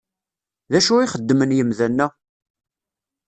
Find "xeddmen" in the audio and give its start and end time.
1.13-1.55